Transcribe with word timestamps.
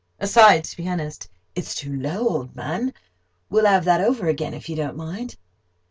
(Aside 0.19 0.63
to 0.63 0.77
pianist): 0.77 1.27
"It 1.53 1.61
is 1.63 1.75
too 1.75 1.93
low, 1.95 2.27
old 2.27 2.55
man; 2.55 2.91
we'll 3.51 3.67
have 3.67 3.85
that 3.85 4.01
over 4.01 4.27
again, 4.27 4.55
if 4.55 4.67
you 4.67 4.75
don't 4.75 4.97
mind." 4.97 5.35